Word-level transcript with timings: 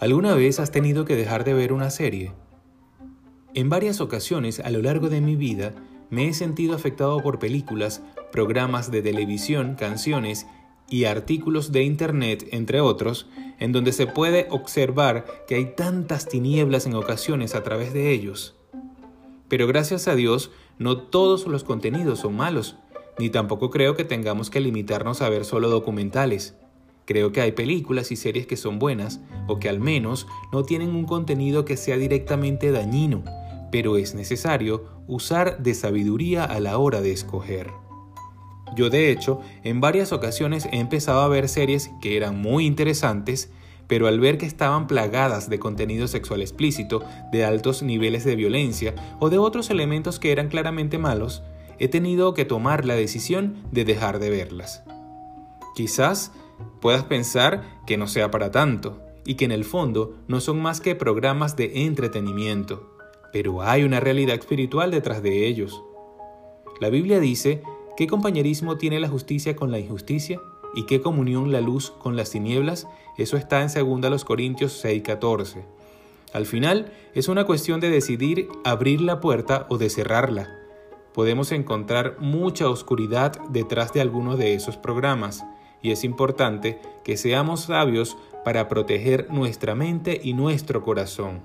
¿Alguna 0.00 0.34
vez 0.36 0.60
has 0.60 0.70
tenido 0.70 1.04
que 1.04 1.16
dejar 1.16 1.42
de 1.42 1.54
ver 1.54 1.72
una 1.72 1.90
serie? 1.90 2.32
En 3.52 3.68
varias 3.68 4.00
ocasiones 4.00 4.60
a 4.60 4.70
lo 4.70 4.80
largo 4.80 5.08
de 5.08 5.20
mi 5.20 5.34
vida 5.34 5.74
me 6.08 6.28
he 6.28 6.34
sentido 6.34 6.76
afectado 6.76 7.20
por 7.20 7.40
películas, 7.40 8.00
programas 8.30 8.92
de 8.92 9.02
televisión, 9.02 9.74
canciones 9.74 10.46
y 10.88 11.06
artículos 11.06 11.72
de 11.72 11.82
Internet, 11.82 12.46
entre 12.52 12.80
otros, 12.80 13.26
en 13.58 13.72
donde 13.72 13.90
se 13.90 14.06
puede 14.06 14.46
observar 14.50 15.26
que 15.48 15.56
hay 15.56 15.74
tantas 15.74 16.28
tinieblas 16.28 16.86
en 16.86 16.94
ocasiones 16.94 17.56
a 17.56 17.64
través 17.64 17.92
de 17.92 18.12
ellos. 18.12 18.54
Pero 19.48 19.66
gracias 19.66 20.06
a 20.06 20.14
Dios, 20.14 20.52
no 20.78 20.98
todos 20.98 21.48
los 21.48 21.64
contenidos 21.64 22.20
son 22.20 22.36
malos, 22.36 22.76
ni 23.18 23.30
tampoco 23.30 23.70
creo 23.70 23.96
que 23.96 24.04
tengamos 24.04 24.48
que 24.48 24.60
limitarnos 24.60 25.22
a 25.22 25.28
ver 25.28 25.44
solo 25.44 25.68
documentales. 25.68 26.54
Creo 27.08 27.32
que 27.32 27.40
hay 27.40 27.52
películas 27.52 28.12
y 28.12 28.16
series 28.16 28.46
que 28.46 28.58
son 28.58 28.78
buenas 28.78 29.20
o 29.46 29.58
que 29.58 29.70
al 29.70 29.80
menos 29.80 30.26
no 30.52 30.64
tienen 30.64 30.90
un 30.90 31.06
contenido 31.06 31.64
que 31.64 31.78
sea 31.78 31.96
directamente 31.96 32.70
dañino, 32.70 33.24
pero 33.72 33.96
es 33.96 34.14
necesario 34.14 34.84
usar 35.06 35.62
de 35.62 35.72
sabiduría 35.72 36.44
a 36.44 36.60
la 36.60 36.76
hora 36.76 37.00
de 37.00 37.12
escoger. 37.12 37.70
Yo 38.76 38.90
de 38.90 39.10
hecho, 39.10 39.40
en 39.64 39.80
varias 39.80 40.12
ocasiones 40.12 40.68
he 40.70 40.80
empezado 40.80 41.22
a 41.22 41.28
ver 41.28 41.48
series 41.48 41.90
que 42.02 42.14
eran 42.18 42.42
muy 42.42 42.66
interesantes, 42.66 43.50
pero 43.86 44.06
al 44.06 44.20
ver 44.20 44.36
que 44.36 44.44
estaban 44.44 44.86
plagadas 44.86 45.48
de 45.48 45.58
contenido 45.58 46.08
sexual 46.08 46.42
explícito, 46.42 47.02
de 47.32 47.42
altos 47.42 47.82
niveles 47.82 48.26
de 48.26 48.36
violencia 48.36 48.94
o 49.18 49.30
de 49.30 49.38
otros 49.38 49.70
elementos 49.70 50.18
que 50.18 50.30
eran 50.30 50.48
claramente 50.48 50.98
malos, 50.98 51.42
he 51.78 51.88
tenido 51.88 52.34
que 52.34 52.44
tomar 52.44 52.84
la 52.84 52.96
decisión 52.96 53.62
de 53.72 53.86
dejar 53.86 54.18
de 54.18 54.28
verlas. 54.28 54.82
Quizás 55.74 56.32
puedas 56.80 57.04
pensar 57.04 57.82
que 57.86 57.96
no 57.96 58.06
sea 58.06 58.30
para 58.30 58.50
tanto 58.50 59.00
y 59.24 59.34
que 59.34 59.44
en 59.44 59.52
el 59.52 59.64
fondo 59.64 60.16
no 60.26 60.40
son 60.40 60.60
más 60.60 60.80
que 60.80 60.94
programas 60.94 61.56
de 61.56 61.84
entretenimiento, 61.84 62.96
pero 63.32 63.62
hay 63.62 63.84
una 63.84 64.00
realidad 64.00 64.36
espiritual 64.36 64.90
detrás 64.90 65.22
de 65.22 65.46
ellos. 65.46 65.82
La 66.80 66.88
Biblia 66.88 67.20
dice, 67.20 67.62
¿qué 67.96 68.06
compañerismo 68.06 68.78
tiene 68.78 69.00
la 69.00 69.08
justicia 69.08 69.56
con 69.56 69.70
la 69.70 69.78
injusticia? 69.78 70.40
¿Y 70.74 70.86
qué 70.86 71.00
comunión 71.00 71.50
la 71.50 71.60
luz 71.60 71.90
con 71.90 72.16
las 72.16 72.30
tinieblas? 72.30 72.86
Eso 73.16 73.36
está 73.36 73.62
en 73.62 73.68
2 73.68 74.24
Corintios 74.24 74.84
6:14. 74.84 75.64
Al 76.32 76.46
final, 76.46 76.92
es 77.14 77.28
una 77.28 77.44
cuestión 77.44 77.80
de 77.80 77.90
decidir 77.90 78.48
abrir 78.64 79.00
la 79.00 79.20
puerta 79.20 79.66
o 79.70 79.78
de 79.78 79.90
cerrarla. 79.90 80.48
Podemos 81.14 81.52
encontrar 81.52 82.16
mucha 82.20 82.68
oscuridad 82.68 83.32
detrás 83.48 83.92
de 83.92 84.00
alguno 84.00 84.36
de 84.36 84.54
esos 84.54 84.76
programas 84.76 85.44
y 85.82 85.90
es 85.90 86.04
importante 86.04 86.78
que 87.04 87.16
seamos 87.16 87.62
sabios 87.62 88.16
para 88.44 88.68
proteger 88.68 89.30
nuestra 89.30 89.74
mente 89.74 90.20
y 90.22 90.32
nuestro 90.32 90.82
corazón. 90.82 91.40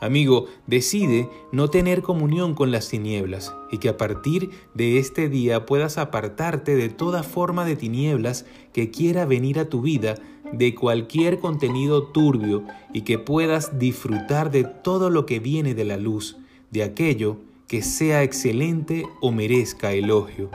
Amigo, 0.00 0.46
decide 0.66 1.28
no 1.52 1.68
tener 1.68 2.00
comunión 2.00 2.54
con 2.54 2.70
las 2.70 2.88
tinieblas 2.88 3.54
y 3.70 3.78
que 3.78 3.90
a 3.90 3.98
partir 3.98 4.50
de 4.72 4.98
este 4.98 5.28
día 5.28 5.66
puedas 5.66 5.98
apartarte 5.98 6.74
de 6.74 6.88
toda 6.88 7.22
forma 7.22 7.66
de 7.66 7.76
tinieblas 7.76 8.46
que 8.72 8.90
quiera 8.90 9.26
venir 9.26 9.58
a 9.58 9.68
tu 9.68 9.82
vida, 9.82 10.14
de 10.52 10.74
cualquier 10.74 11.38
contenido 11.38 12.04
turbio 12.04 12.64
y 12.94 13.02
que 13.02 13.18
puedas 13.18 13.78
disfrutar 13.78 14.50
de 14.50 14.64
todo 14.64 15.10
lo 15.10 15.26
que 15.26 15.38
viene 15.38 15.74
de 15.74 15.84
la 15.84 15.98
luz, 15.98 16.38
de 16.70 16.82
aquello 16.82 17.36
que 17.68 17.82
sea 17.82 18.22
excelente 18.22 19.06
o 19.20 19.32
merezca 19.32 19.92
elogio. 19.92 20.50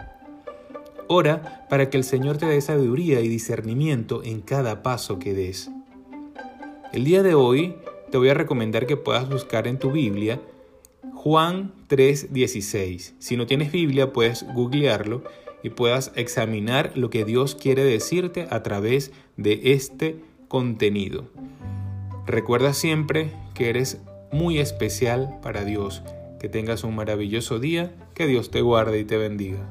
Ora 1.08 1.66
para 1.70 1.90
que 1.90 1.98
el 1.98 2.04
Señor 2.04 2.38
te 2.38 2.46
dé 2.46 2.60
sabiduría 2.62 3.22
y 3.22 3.28
discernimiento 3.28 4.24
en 4.24 4.42
cada 4.42 4.84
paso 4.84 5.20
que 5.20 5.34
des. 5.34 5.70
El 6.94 7.04
día 7.04 7.24
de 7.24 7.36
hoy 7.36 7.76
te 8.12 8.18
voy 8.18 8.30
a 8.30 8.34
recomendar 8.34 8.86
que 8.86 8.98
puedas 8.98 9.30
buscar 9.30 9.68
en 9.68 9.80
tu 9.80 9.92
Biblia 9.92 10.40
Juan 11.26 11.74
3:16. 11.88 13.16
Si 13.18 13.36
no 13.36 13.48
tienes 13.48 13.72
Biblia, 13.72 14.14
puedes 14.14 14.46
googlearlo 14.54 15.24
y 15.64 15.72
puedas 15.72 16.12
examinar 16.16 16.92
lo 16.94 17.10
que 17.10 17.26
Dios 17.26 17.56
quiere 17.56 17.84
decirte 17.84 18.46
a 18.52 18.62
través 18.62 19.12
de 19.36 19.60
este 19.74 20.18
contenido. 20.48 21.26
Recuerda 22.28 22.74
siempre 22.74 23.32
que 23.56 23.72
eres 23.72 24.02
muy 24.32 24.60
especial 24.60 25.40
para 25.42 25.66
Dios. 25.66 26.04
Que 26.40 26.48
tengas 26.48 26.84
un 26.84 26.96
maravilloso 26.96 27.58
día, 27.58 27.96
que 28.14 28.28
Dios 28.28 28.52
te 28.52 28.62
guarde 28.62 29.00
y 29.00 29.06
te 29.06 29.18
bendiga. 29.18 29.68